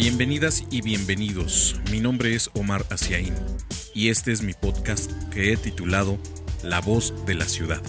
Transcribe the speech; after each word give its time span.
Bienvenidas 0.00 0.64
y 0.70 0.80
bienvenidos. 0.80 1.78
Mi 1.90 2.00
nombre 2.00 2.34
es 2.34 2.48
Omar 2.54 2.86
Asiaín 2.88 3.34
y 3.92 4.08
este 4.08 4.32
es 4.32 4.40
mi 4.40 4.54
podcast 4.54 5.12
que 5.28 5.52
he 5.52 5.58
titulado 5.58 6.18
La 6.62 6.80
voz 6.80 7.12
de 7.26 7.34
la 7.34 7.44
ciudad. 7.44 7.82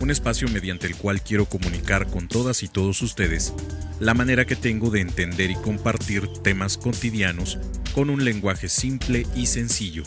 Un 0.00 0.10
espacio 0.10 0.48
mediante 0.48 0.88
el 0.88 0.96
cual 0.96 1.22
quiero 1.22 1.46
comunicar 1.46 2.08
con 2.08 2.26
todas 2.26 2.64
y 2.64 2.68
todos 2.68 3.02
ustedes 3.02 3.54
la 4.00 4.14
manera 4.14 4.46
que 4.46 4.56
tengo 4.56 4.90
de 4.90 5.00
entender 5.00 5.52
y 5.52 5.54
compartir 5.54 6.26
temas 6.42 6.76
cotidianos 6.76 7.60
con 7.94 8.10
un 8.10 8.24
lenguaje 8.24 8.68
simple 8.68 9.24
y 9.36 9.46
sencillo, 9.46 10.02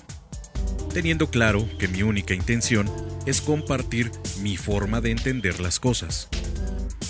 teniendo 0.93 1.29
claro 1.29 1.65
que 1.79 1.87
mi 1.87 2.03
única 2.03 2.33
intención 2.33 2.91
es 3.25 3.39
compartir 3.39 4.11
mi 4.41 4.57
forma 4.57 4.99
de 4.99 5.11
entender 5.11 5.61
las 5.61 5.79
cosas. 5.79 6.27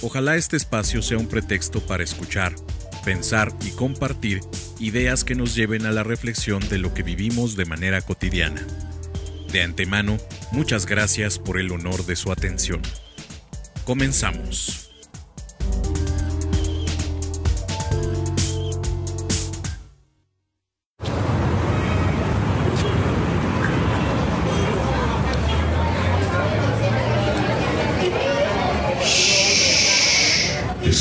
Ojalá 0.04 0.36
este 0.36 0.58
espacio 0.58 1.02
sea 1.02 1.18
un 1.18 1.28
pretexto 1.28 1.84
para 1.84 2.04
escuchar, 2.04 2.54
pensar 3.06 3.54
y 3.64 3.70
compartir 3.70 4.42
ideas 4.80 5.24
que 5.24 5.36
nos 5.36 5.56
lleven 5.56 5.86
a 5.86 5.92
la 5.92 6.04
reflexión 6.04 6.68
de 6.68 6.80
lo 6.80 6.94
que 6.94 7.04
vivimos 7.04 7.56
de 7.56 7.66
manera 7.66 8.02
cotidiana. 8.02 8.66
De 9.52 9.62
antemano, 9.62 10.18
muchas 10.52 10.86
gracias 10.86 11.40
por 11.40 11.60
el 11.60 11.72
honor 11.72 12.06
de 12.06 12.16
su 12.16 12.32
atención. 12.32 12.82
Comenzamos. 13.86 14.95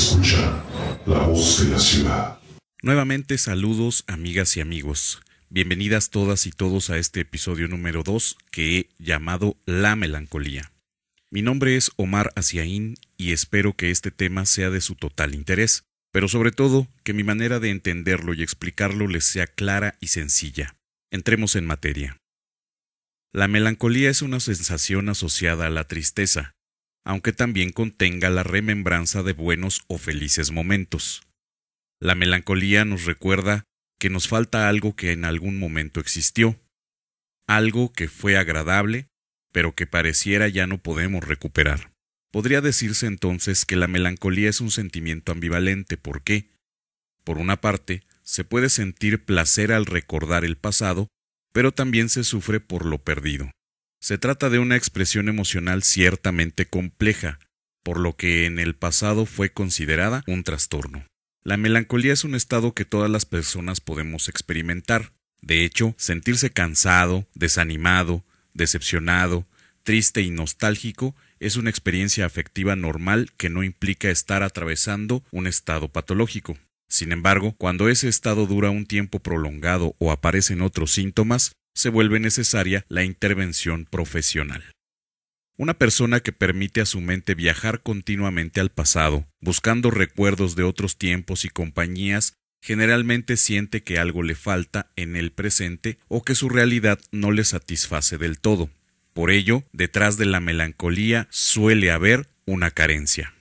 Escucha 0.05 0.63
la 1.07 1.25
voz 1.25 1.63
de 1.63 1.71
la 1.71 1.79
ciudad. 1.79 2.39
Nuevamente 2.83 3.39
saludos 3.39 4.03
amigas 4.05 4.55
y 4.55 4.61
amigos. 4.61 5.23
Bienvenidas 5.49 6.11
todas 6.11 6.45
y 6.45 6.51
todos 6.51 6.91
a 6.91 6.99
este 6.99 7.21
episodio 7.21 7.67
número 7.67 8.03
2 8.03 8.37
que 8.51 8.77
he 8.77 8.89
llamado 8.99 9.57
La 9.65 9.95
melancolía. 9.95 10.71
Mi 11.31 11.41
nombre 11.41 11.75
es 11.75 11.89
Omar 11.95 12.31
Asiaín 12.35 12.97
y 13.17 13.31
espero 13.31 13.73
que 13.73 13.89
este 13.89 14.11
tema 14.11 14.45
sea 14.45 14.69
de 14.69 14.79
su 14.79 14.93
total 14.93 15.33
interés, 15.33 15.85
pero 16.11 16.27
sobre 16.27 16.51
todo 16.51 16.87
que 17.03 17.13
mi 17.13 17.23
manera 17.23 17.59
de 17.59 17.71
entenderlo 17.71 18.35
y 18.35 18.43
explicarlo 18.43 19.07
les 19.07 19.25
sea 19.25 19.47
clara 19.47 19.97
y 19.99 20.09
sencilla. 20.09 20.75
Entremos 21.09 21.55
en 21.55 21.65
materia. 21.65 22.17
La 23.33 23.47
melancolía 23.47 24.11
es 24.11 24.21
una 24.21 24.39
sensación 24.39 25.09
asociada 25.09 25.65
a 25.65 25.71
la 25.71 25.87
tristeza, 25.87 26.53
aunque 27.05 27.31
también 27.31 27.71
contenga 27.71 28.29
la 28.29 28.43
remembranza 28.43 29.23
de 29.23 29.33
buenos 29.33 29.83
o 29.87 29.97
felices 29.97 30.51
momentos. 30.51 31.21
La 32.01 32.15
melancolía 32.15 32.83
nos 32.83 33.05
recuerda 33.05 33.63
que 33.99 34.09
nos 34.09 34.27
falta 34.27 34.67
algo 34.67 34.95
que 34.95 35.11
en 35.11 35.23
algún 35.23 35.57
momento 35.57 35.99
existió, 35.99 36.59
algo 37.47 37.93
que 37.93 38.07
fue 38.07 38.37
agradable, 38.37 39.07
pero 39.53 39.75
que 39.75 39.87
pareciera 39.87 40.47
ya 40.47 40.67
no 40.67 40.79
podemos 40.79 41.23
recuperar. 41.23 41.91
Podría 42.31 42.59
decirse 42.59 43.05
entonces 43.05 43.65
que 43.65 43.77
la 43.77 43.87
melancolía 43.87 44.49
es 44.49 44.59
un 44.59 44.71
sentimiento 44.71 45.31
ambivalente. 45.31 45.95
¿Por 45.95 46.23
qué? 46.23 46.49
Por 47.23 47.37
una 47.37 47.61
parte, 47.61 48.03
se 48.23 48.43
puede 48.43 48.69
sentir 48.69 49.23
placer 49.23 49.71
al 49.71 49.85
recordar 49.85 50.43
el 50.43 50.57
pasado, 50.57 51.07
pero 51.53 51.71
también 51.71 52.09
se 52.09 52.25
sufre 52.25 52.59
por 52.59 52.85
lo 52.85 52.97
perdido. 52.97 53.49
Se 53.99 54.17
trata 54.17 54.49
de 54.49 54.59
una 54.59 54.75
expresión 54.75 55.29
emocional 55.29 55.83
ciertamente 55.83 56.65
compleja, 56.65 57.39
por 57.83 57.99
lo 57.99 58.15
que 58.15 58.45
en 58.45 58.59
el 58.59 58.75
pasado 58.75 59.25
fue 59.25 59.51
considerada 59.51 60.23
un 60.27 60.43
trastorno. 60.43 61.05
La 61.43 61.57
melancolía 61.57 62.13
es 62.13 62.23
un 62.23 62.33
estado 62.33 62.73
que 62.73 62.85
todas 62.85 63.09
las 63.09 63.25
personas 63.25 63.79
podemos 63.79 64.29
experimentar. 64.29 65.13
De 65.41 65.63
hecho, 65.63 65.93
sentirse 65.97 66.49
cansado, 66.49 67.27
desanimado, 67.35 68.23
decepcionado, 68.53 69.45
triste 69.83 70.21
y 70.21 70.31
nostálgico 70.31 71.15
es 71.39 71.55
una 71.55 71.69
experiencia 71.69 72.25
afectiva 72.25 72.75
normal 72.75 73.31
que 73.37 73.49
no 73.49 73.63
implica 73.63 74.09
estar 74.09 74.41
atravesando 74.41 75.23
un 75.31 75.45
estado 75.45 75.89
patológico. 75.89 76.57
Sin 76.89 77.11
embargo, 77.11 77.53
cuando 77.57 77.89
ese 77.89 78.07
estado 78.07 78.47
dura 78.47 78.71
un 78.71 78.85
tiempo 78.87 79.19
prolongado 79.19 79.95
o 79.99 80.11
aparecen 80.11 80.61
otros 80.61 80.91
síntomas, 80.91 81.51
se 81.75 81.89
vuelve 81.89 82.19
necesaria 82.19 82.85
la 82.89 83.03
intervención 83.03 83.85
profesional. 83.85 84.63
Una 85.57 85.73
persona 85.73 86.21
que 86.21 86.31
permite 86.31 86.81
a 86.81 86.85
su 86.85 86.99
mente 86.99 87.35
viajar 87.35 87.81
continuamente 87.81 88.59
al 88.59 88.71
pasado, 88.71 89.25
buscando 89.39 89.91
recuerdos 89.91 90.55
de 90.55 90.63
otros 90.63 90.97
tiempos 90.97 91.45
y 91.45 91.49
compañías, 91.49 92.33
generalmente 92.61 93.37
siente 93.37 93.83
que 93.83 93.99
algo 93.99 94.23
le 94.23 94.35
falta 94.35 94.91
en 94.95 95.15
el 95.15 95.31
presente 95.31 95.99
o 96.07 96.23
que 96.23 96.35
su 96.35 96.49
realidad 96.49 96.99
no 97.11 97.31
le 97.31 97.43
satisface 97.43 98.17
del 98.17 98.39
todo. 98.39 98.69
Por 99.13 99.31
ello, 99.31 99.63
detrás 99.71 100.17
de 100.17 100.25
la 100.25 100.39
melancolía 100.39 101.27
suele 101.29 101.91
haber 101.91 102.27
una 102.45 102.71
carencia. 102.71 103.33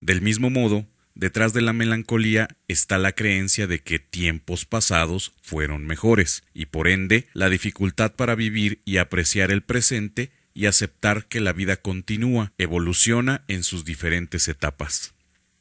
Del 0.00 0.22
mismo 0.22 0.50
modo, 0.50 0.86
Detrás 1.18 1.52
de 1.52 1.62
la 1.62 1.72
melancolía 1.72 2.46
está 2.68 2.96
la 2.96 3.10
creencia 3.10 3.66
de 3.66 3.80
que 3.80 3.98
tiempos 3.98 4.64
pasados 4.64 5.34
fueron 5.42 5.84
mejores, 5.84 6.44
y 6.54 6.66
por 6.66 6.86
ende 6.86 7.26
la 7.32 7.50
dificultad 7.50 8.14
para 8.14 8.36
vivir 8.36 8.80
y 8.84 8.98
apreciar 8.98 9.50
el 9.50 9.62
presente 9.62 10.30
y 10.54 10.66
aceptar 10.66 11.26
que 11.26 11.40
la 11.40 11.52
vida 11.52 11.76
continúa, 11.76 12.52
evoluciona 12.56 13.42
en 13.48 13.64
sus 13.64 13.84
diferentes 13.84 14.46
etapas. 14.46 15.14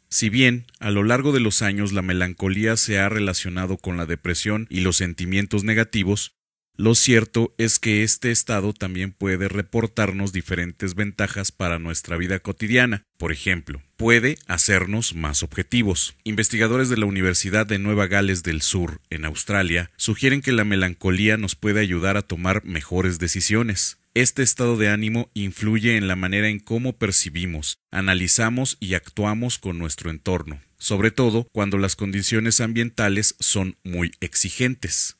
Si 0.09 0.29
bien 0.29 0.67
a 0.79 0.91
lo 0.91 1.03
largo 1.03 1.31
de 1.31 1.39
los 1.39 1.63
años 1.63 1.91
la 1.91 2.03
melancolía 2.03 2.77
se 2.77 2.99
ha 2.99 3.09
relacionado 3.09 3.77
con 3.77 3.97
la 3.97 4.05
depresión 4.05 4.67
y 4.69 4.81
los 4.81 4.97
sentimientos 4.97 5.63
negativos, 5.63 6.36
lo 6.77 6.93
cierto 6.93 7.55
es 7.57 7.79
que 7.79 8.03
este 8.03 8.29
estado 8.29 8.71
también 8.71 9.11
puede 9.11 9.47
reportarnos 9.47 10.31
diferentes 10.31 10.93
ventajas 10.93 11.51
para 11.51 11.79
nuestra 11.79 12.17
vida 12.17 12.39
cotidiana. 12.39 13.01
Por 13.17 13.31
ejemplo, 13.31 13.81
puede 13.97 14.37
hacernos 14.45 15.15
más 15.15 15.41
objetivos. 15.41 16.15
Investigadores 16.23 16.89
de 16.89 16.97
la 16.97 17.07
Universidad 17.07 17.65
de 17.65 17.79
Nueva 17.79 18.05
Gales 18.05 18.43
del 18.43 18.61
Sur, 18.61 19.01
en 19.09 19.25
Australia, 19.25 19.89
sugieren 19.97 20.43
que 20.43 20.51
la 20.51 20.65
melancolía 20.65 21.35
nos 21.35 21.55
puede 21.55 21.79
ayudar 21.79 22.15
a 22.15 22.21
tomar 22.21 22.63
mejores 22.63 23.17
decisiones. 23.17 23.97
Este 24.13 24.43
estado 24.43 24.77
de 24.77 24.89
ánimo 24.89 25.31
influye 25.33 25.97
en 25.97 26.07
la 26.07 26.15
manera 26.15 26.47
en 26.47 26.59
cómo 26.59 26.97
percibimos, 26.97 27.79
analizamos 27.91 28.77
y 28.79 28.93
actuamos 28.93 29.57
con 29.57 29.79
nuestro 29.79 30.11
entorno, 30.11 30.59
sobre 30.77 31.09
todo 31.09 31.47
cuando 31.51 31.79
las 31.79 31.95
condiciones 31.95 32.61
ambientales 32.61 33.35
son 33.39 33.77
muy 33.83 34.11
exigentes. 34.19 35.16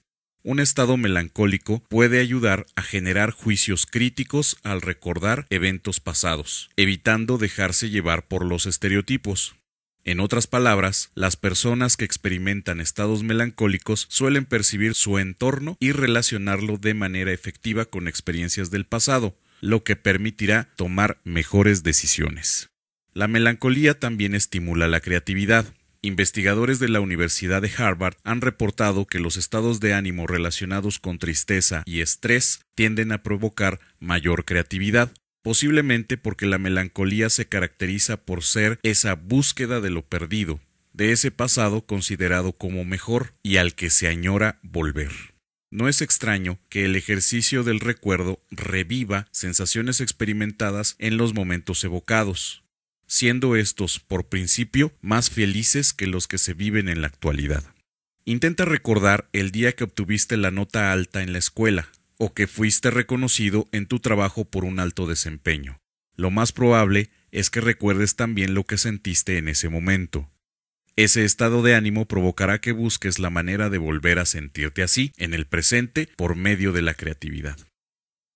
Un 0.48 0.62
estado 0.62 0.96
melancólico 0.96 1.84
puede 1.90 2.22
ayudar 2.22 2.68
a 2.78 2.82
generar 2.82 3.32
juicios 3.32 3.86
críticos 3.86 4.56
al 4.64 4.82
recordar 4.82 5.46
eventos 5.50 6.00
pasados, 6.00 6.70
evitando 6.78 7.38
dejarse 7.38 7.90
llevar 7.90 8.30
por 8.30 8.46
los 8.46 8.66
estereotipos. 8.66 9.58
En 10.06 10.22
otras 10.22 10.48
palabras, 10.48 11.12
las 11.16 11.36
personas 11.36 11.98
que 11.98 12.06
experimentan 12.06 12.80
estados 12.80 13.24
melancólicos 13.24 14.08
suelen 14.10 14.46
percibir 14.46 14.96
su 14.96 15.20
entorno 15.20 15.76
y 15.82 15.92
relacionarlo 15.92 16.78
de 16.78 16.94
manera 16.94 17.34
efectiva 17.34 17.84
con 17.84 18.08
experiencias 18.08 18.72
del 18.72 18.86
pasado, 18.86 19.36
lo 19.60 19.84
que 19.84 19.98
permitirá 19.98 20.70
tomar 20.78 21.20
mejores 21.26 21.84
decisiones. 21.84 22.70
La 23.14 23.28
melancolía 23.28 24.00
también 24.00 24.34
estimula 24.34 24.88
la 24.88 25.02
creatividad. 25.02 25.66
Investigadores 26.02 26.80
de 26.80 26.90
la 26.90 27.00
Universidad 27.00 27.62
de 27.62 27.72
Harvard 27.76 28.16
han 28.24 28.42
reportado 28.42 29.06
que 29.06 29.20
los 29.20 29.36
estados 29.36 29.80
de 29.80 29.94
ánimo 29.94 30.28
relacionados 30.28 31.00
con 31.00 31.18
tristeza 31.18 31.84
y 31.86 32.02
estrés 32.02 32.62
tienden 32.76 33.12
a 33.12 33.24
provocar 33.24 33.80
mayor 34.00 34.46
creatividad, 34.46 35.12
posiblemente 35.42 36.18
porque 36.18 36.46
la 36.46 36.60
melancolía 36.60 37.30
se 37.30 37.48
caracteriza 37.48 38.18
por 38.18 38.44
ser 38.44 38.80
esa 38.84 39.16
búsqueda 39.16 39.82
de 39.82 39.90
lo 39.90 40.04
perdido, 40.04 40.60
de 40.94 41.12
ese 41.12 41.32
pasado 41.32 41.86
considerado 41.86 42.52
como 42.52 42.86
mejor 42.86 43.34
y 43.42 43.58
al 43.58 43.74
que 43.74 43.90
se 43.90 44.08
añora 44.08 44.60
volver. 44.62 45.12
No 45.70 45.90
es 45.90 46.02
extraño 46.02 46.60
que 46.70 46.86
el 46.86 46.96
ejercicio 46.96 47.64
del 47.64 47.80
recuerdo 47.80 48.42
reviva 48.52 49.28
sensaciones 49.32 50.00
experimentadas 50.00 50.96
en 51.00 51.18
los 51.18 51.34
momentos 51.34 51.84
evocados 51.84 52.64
siendo 53.08 53.56
estos, 53.56 54.00
por 54.00 54.28
principio, 54.28 54.94
más 55.02 55.30
felices 55.30 55.94
que 55.94 56.08
los 56.08 56.28
que 56.28 56.38
se 56.38 56.54
viven 56.54 56.90
en 56.90 57.02
la 57.02 57.08
actualidad. 57.08 57.64
Intenta 58.26 58.66
recordar 58.66 59.30
el 59.34 59.52
día 59.52 59.72
que 59.72 59.86
obtuviste 59.86 60.38
la 60.38 60.52
nota 60.52 60.92
alta 60.92 61.24
en 61.24 61.32
la 61.32 61.40
escuela, 61.40 61.90
o 62.18 62.34
que 62.34 62.48
fuiste 62.48 62.92
reconocido 62.92 63.68
en 63.72 63.86
tu 63.86 64.00
trabajo 64.00 64.46
por 64.46 64.66
un 64.66 64.80
alto 64.80 65.08
desempeño. 65.08 65.80
Lo 66.16 66.32
más 66.32 66.52
probable 66.52 67.10
es 67.32 67.50
que 67.50 67.62
recuerdes 67.62 68.16
también 68.16 68.54
lo 68.54 68.66
que 68.66 68.78
sentiste 68.78 69.38
en 69.38 69.48
ese 69.48 69.70
momento. 69.70 70.30
Ese 70.96 71.24
estado 71.24 71.62
de 71.62 71.76
ánimo 71.76 72.08
provocará 72.08 72.60
que 72.60 72.72
busques 72.72 73.20
la 73.20 73.30
manera 73.30 73.70
de 73.70 73.78
volver 73.78 74.18
a 74.18 74.26
sentirte 74.26 74.82
así 74.82 75.14
en 75.18 75.36
el 75.36 75.46
presente 75.46 76.10
por 76.18 76.36
medio 76.36 76.72
de 76.72 76.82
la 76.82 76.96
creatividad. 76.96 77.58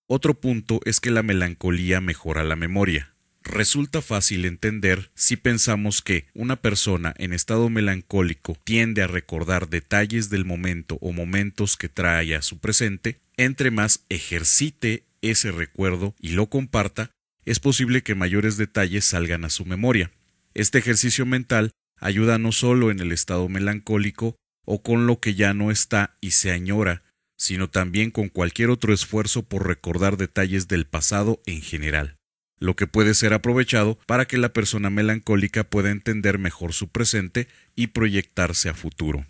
Otro 0.07 0.39
punto 0.39 0.79
es 0.85 1.00
que 1.00 1.09
la 1.09 1.24
melancolía 1.24 2.01
mejora 2.01 2.44
la 2.44 2.56
memoria. 2.56 3.11
Resulta 3.43 4.01
fácil 4.01 4.45
entender 4.45 5.11
si 5.15 5.35
pensamos 5.35 6.01
que 6.01 6.27
una 6.33 6.57
persona 6.57 7.13
en 7.17 7.33
estado 7.33 7.69
melancólico 7.69 8.57
tiende 8.63 9.01
a 9.01 9.07
recordar 9.07 9.69
detalles 9.69 10.29
del 10.29 10.45
momento 10.45 10.97
o 11.01 11.11
momentos 11.11 11.77
que 11.77 11.89
trae 11.89 12.35
a 12.35 12.41
su 12.41 12.59
presente, 12.59 13.19
entre 13.38 13.71
más 13.71 14.05
ejercite 14.09 15.05
ese 15.21 15.51
recuerdo 15.51 16.15
y 16.19 16.29
lo 16.29 16.47
comparta, 16.47 17.11
es 17.45 17.59
posible 17.59 18.03
que 18.03 18.15
mayores 18.15 18.57
detalles 18.57 19.05
salgan 19.05 19.45
a 19.45 19.49
su 19.49 19.65
memoria. 19.65 20.11
Este 20.53 20.79
ejercicio 20.79 21.25
mental 21.25 21.71
ayuda 21.97 22.38
no 22.38 22.51
solo 22.51 22.91
en 22.91 22.99
el 22.99 23.11
estado 23.11 23.47
melancólico 23.49 24.35
o 24.65 24.81
con 24.81 25.07
lo 25.07 25.19
que 25.19 25.35
ya 25.35 25.53
no 25.53 25.71
está 25.71 26.17
y 26.21 26.31
se 26.31 26.51
añora, 26.51 27.03
sino 27.38 27.69
también 27.69 28.11
con 28.11 28.29
cualquier 28.29 28.69
otro 28.69 28.93
esfuerzo 28.93 29.43
por 29.43 29.67
recordar 29.67 30.17
detalles 30.17 30.67
del 30.67 30.85
pasado 30.85 31.41
en 31.45 31.61
general, 31.61 32.17
lo 32.62 32.78
que 32.78 32.88
puede 32.88 33.13
ser 33.16 33.34
aprovechado 33.34 34.00
para 34.06 34.25
que 34.25 34.38
la 34.38 34.54
persona 34.54 34.90
melancólica 34.90 35.66
pueda 35.66 35.92
entender 35.92 36.38
mejor 36.40 36.72
su 36.72 36.88
presente 36.88 37.48
y 37.75 37.88
proyectarse 37.88 38.69
a 38.69 38.74
futuro. 38.74 39.25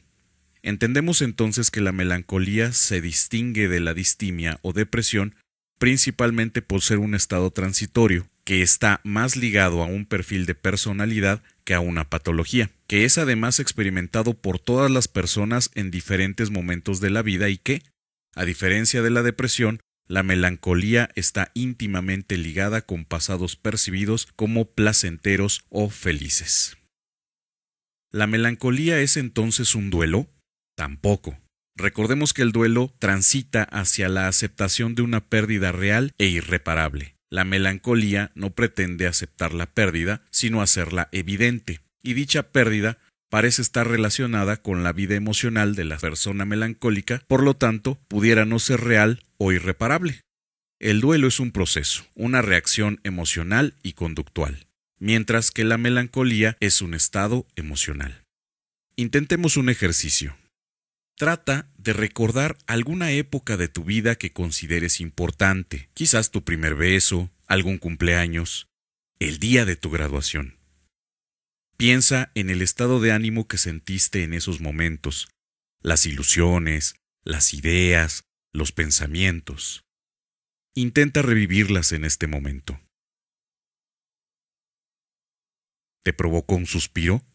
Entendemos 0.62 1.24
entonces 1.24 1.72
que 1.72 1.82
la 1.82 1.94
melancolía 1.94 2.74
se 2.74 3.02
distingue 3.02 3.68
de 3.68 3.80
la 3.80 3.96
distimia 3.96 4.60
o 4.62 4.74
depresión 4.74 5.36
principalmente 5.80 6.62
por 6.62 6.84
ser 6.84 7.00
un 7.00 7.16
estado 7.16 7.50
transitorio, 7.50 8.28
que 8.44 8.62
está 8.62 9.02
más 9.04 9.36
ligado 9.36 9.82
a 9.82 9.88
un 9.88 10.06
perfil 10.06 10.46
de 10.46 10.54
personalidad 10.54 11.42
que 11.64 11.74
a 11.74 11.80
una 11.80 12.08
patología, 12.08 12.70
que 12.86 13.04
es 13.04 13.18
además 13.18 13.60
experimentado 13.60 14.36
por 14.36 14.60
todas 14.60 14.92
las 14.92 15.08
personas 15.08 15.72
en 15.74 15.90
diferentes 15.90 16.52
momentos 16.52 17.02
de 17.02 17.10
la 17.10 17.24
vida 17.24 17.50
y 17.50 17.58
que, 17.58 17.82
a 18.36 18.46
diferencia 18.46 19.02
de 19.02 19.10
la 19.10 19.24
depresión, 19.24 19.80
la 20.08 20.24
melancolía 20.24 21.10
está 21.16 21.52
íntimamente 21.54 22.38
ligada 22.38 22.82
con 22.82 23.06
pasados 23.06 23.56
percibidos 23.56 24.28
como 24.36 24.66
placenteros 24.66 25.64
o 25.70 25.90
felices. 25.90 26.78
¿La 28.12 28.28
melancolía 28.28 29.00
es 29.00 29.16
entonces 29.16 29.74
un 29.74 29.90
duelo? 29.90 30.28
Tampoco. 30.76 31.40
Recordemos 31.78 32.34
que 32.34 32.42
el 32.42 32.52
duelo 32.52 32.94
transita 33.00 33.64
hacia 33.64 34.10
la 34.10 34.28
aceptación 34.28 34.96
de 34.96 35.02
una 35.02 35.22
pérdida 35.22 35.72
real 35.72 36.14
e 36.18 36.28
irreparable. 36.28 37.16
La 37.30 37.46
melancolía 37.46 38.32
no 38.36 38.50
pretende 38.50 39.08
aceptar 39.08 39.54
la 39.54 39.68
pérdida, 39.68 40.26
sino 40.30 40.62
hacerla 40.62 41.08
evidente, 41.14 41.80
y 42.04 42.14
dicha 42.14 42.52
pérdida 42.52 42.98
parece 43.32 43.62
estar 43.62 43.88
relacionada 43.88 44.58
con 44.58 44.84
la 44.84 44.92
vida 44.92 45.16
emocional 45.16 45.74
de 45.74 45.86
la 45.86 45.98
persona 45.98 46.44
melancólica, 46.44 47.24
por 47.28 47.44
lo 47.44 47.56
tanto, 47.56 47.98
pudiera 48.10 48.44
no 48.44 48.60
ser 48.60 48.82
real 48.82 49.24
o 49.38 49.54
irreparable. 49.54 50.20
El 50.80 51.00
duelo 51.00 51.28
es 51.28 51.40
un 51.40 51.52
proceso, 51.52 52.06
una 52.14 52.42
reacción 52.42 53.00
emocional 53.06 53.74
y 53.84 53.94
conductual, 53.94 54.68
mientras 55.00 55.52
que 55.52 55.64
la 55.64 55.78
melancolía 55.78 56.58
es 56.60 56.82
un 56.82 56.94
estado 56.94 57.48
emocional. 57.56 58.26
Intentemos 58.98 59.56
un 59.56 59.70
ejercicio. 59.70 60.36
Trata 61.16 61.72
de 61.78 61.94
recordar 61.94 62.58
alguna 62.68 63.12
época 63.12 63.56
de 63.56 63.70
tu 63.70 63.86
vida 63.86 64.16
que 64.16 64.34
consideres 64.34 65.00
importante, 65.00 65.90
quizás 65.94 66.32
tu 66.32 66.44
primer 66.44 66.76
beso, 66.76 67.32
algún 67.48 67.78
cumpleaños, 67.78 68.68
el 69.20 69.40
día 69.40 69.64
de 69.64 69.78
tu 69.78 69.90
graduación. 69.90 70.61
Piensa 71.82 72.32
en 72.36 72.52
el 72.52 72.62
estado 72.62 73.00
de 73.00 73.12
ánimo 73.12 73.48
que 73.48 73.58
sentiste 73.58 74.22
en 74.22 74.36
esos 74.36 74.62
momentos, 74.62 75.28
las 75.82 76.06
ilusiones, 76.06 76.94
las 77.24 77.56
ideas, 77.56 78.22
los 78.54 78.72
pensamientos. 78.72 79.84
Intenta 80.76 81.24
revivirlas 81.24 81.92
en 81.92 82.06
este 82.06 82.28
momento. 82.28 82.80
¿Te 86.04 86.14
provocó 86.14 86.54
un 86.54 86.68
suspiro? 86.68 87.26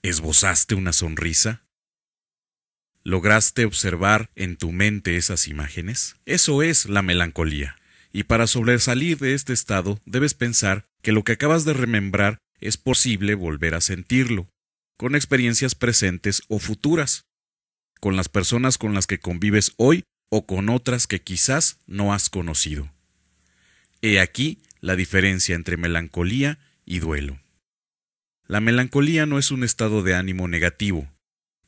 ¿Esbozaste 0.00 0.74
una 0.74 0.94
sonrisa? 0.94 1.66
¿Lograste 3.04 3.66
observar 3.66 4.30
en 4.34 4.56
tu 4.56 4.72
mente 4.72 5.18
esas 5.18 5.46
imágenes? 5.46 6.16
Eso 6.24 6.62
es 6.62 6.86
la 6.86 7.02
melancolía. 7.02 7.76
Y 8.12 8.22
para 8.22 8.46
sobresalir 8.46 9.18
de 9.18 9.34
este 9.34 9.52
estado 9.52 10.00
debes 10.06 10.32
pensar 10.32 10.86
que 11.02 11.12
lo 11.12 11.22
que 11.22 11.32
acabas 11.32 11.66
de 11.66 11.74
remembrar 11.74 12.38
es 12.60 12.76
posible 12.76 13.34
volver 13.34 13.74
a 13.74 13.80
sentirlo, 13.80 14.48
con 14.96 15.14
experiencias 15.14 15.74
presentes 15.74 16.42
o 16.48 16.58
futuras, 16.58 17.24
con 18.00 18.16
las 18.16 18.28
personas 18.28 18.78
con 18.78 18.94
las 18.94 19.06
que 19.06 19.18
convives 19.18 19.72
hoy 19.76 20.04
o 20.30 20.46
con 20.46 20.68
otras 20.68 21.06
que 21.06 21.22
quizás 21.22 21.78
no 21.86 22.12
has 22.12 22.30
conocido. 22.30 22.90
He 24.02 24.20
aquí 24.20 24.62
la 24.80 24.96
diferencia 24.96 25.54
entre 25.54 25.76
melancolía 25.76 26.58
y 26.84 26.98
duelo. 26.98 27.40
La 28.46 28.60
melancolía 28.60 29.26
no 29.26 29.38
es 29.38 29.50
un 29.50 29.64
estado 29.64 30.02
de 30.02 30.14
ánimo 30.14 30.48
negativo, 30.48 31.08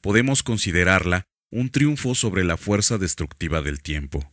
podemos 0.00 0.42
considerarla 0.42 1.24
un 1.50 1.70
triunfo 1.70 2.14
sobre 2.14 2.44
la 2.44 2.56
fuerza 2.56 2.98
destructiva 2.98 3.62
del 3.62 3.82
tiempo. 3.82 4.31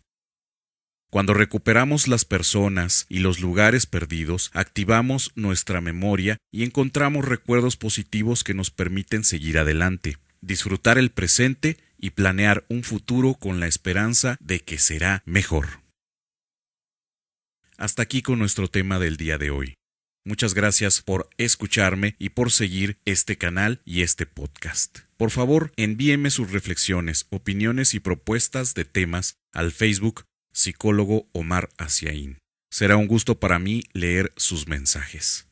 Cuando 1.11 1.33
recuperamos 1.33 2.07
las 2.07 2.23
personas 2.23 3.07
y 3.09 3.19
los 3.19 3.39
lugares 3.39 3.87
perdidos, 3.87 4.51
activamos 4.53 5.31
nuestra 5.33 5.81
memoria 5.81 6.37
y 6.51 6.63
encontramos 6.63 7.25
recuerdos 7.25 7.77
positivos 7.77 8.43
que 8.43 8.53
nos 8.53 8.69
permiten 8.69 9.23
seguir 9.23 9.57
adelante, 9.57 10.17
disfrutar 10.41 10.99
el 10.99 11.09
presente 11.09 11.77
y 11.97 12.11
planear 12.11 12.63
un 12.69 12.83
futuro 12.83 13.33
con 13.33 13.59
la 13.59 13.65
esperanza 13.65 14.37
de 14.39 14.59
que 14.59 14.77
será 14.77 15.23
mejor. 15.25 15.81
Hasta 17.75 18.03
aquí 18.03 18.21
con 18.21 18.37
nuestro 18.37 18.67
tema 18.67 18.99
del 18.99 19.17
día 19.17 19.39
de 19.39 19.49
hoy. 19.49 19.73
Muchas 20.25 20.53
gracias 20.53 21.01
por 21.01 21.27
escucharme 21.37 22.15
y 22.19 22.29
por 22.29 22.51
seguir 22.51 22.99
este 23.05 23.35
canal 23.35 23.81
y 23.83 24.03
este 24.03 24.27
podcast. 24.27 24.99
Por 25.17 25.31
favor, 25.31 25.71
envíeme 25.75 26.29
sus 26.29 26.51
reflexiones, 26.51 27.25
opiniones 27.31 27.95
y 27.95 27.99
propuestas 27.99 28.75
de 28.75 28.85
temas 28.85 29.37
al 29.53 29.71
Facebook 29.71 30.25
Psicólogo 30.51 31.27
Omar 31.31 31.69
Asiaín. 31.77 32.37
Será 32.71 32.97
un 32.97 33.07
gusto 33.07 33.39
para 33.39 33.59
mí 33.59 33.83
leer 33.93 34.31
sus 34.35 34.67
mensajes. 34.67 35.47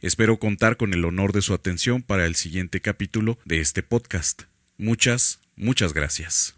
Espero 0.00 0.38
contar 0.38 0.76
con 0.76 0.94
el 0.94 1.04
honor 1.04 1.32
de 1.32 1.42
su 1.42 1.54
atención 1.54 2.02
para 2.02 2.26
el 2.26 2.36
siguiente 2.36 2.80
capítulo 2.80 3.38
de 3.44 3.60
este 3.60 3.82
podcast. 3.82 4.42
Muchas, 4.76 5.40
muchas 5.56 5.92
gracias. 5.92 6.54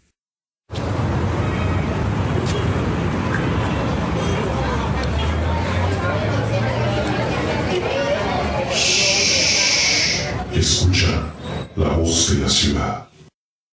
Escucha 10.53 11.33
la 11.75 11.89
voz 11.97 12.35
de 12.35 12.43
la 12.43 12.49
ciudad. 12.49 13.10